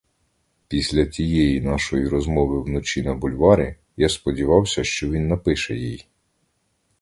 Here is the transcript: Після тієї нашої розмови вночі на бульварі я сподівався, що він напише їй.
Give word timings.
Після 0.67 1.05
тієї 1.05 1.61
нашої 1.61 2.07
розмови 2.07 2.61
вночі 2.61 3.03
на 3.03 3.13
бульварі 3.13 3.75
я 3.97 4.09
сподівався, 4.09 4.83
що 4.83 5.11
він 5.11 5.27
напише 5.27 5.75
їй. 5.75 6.07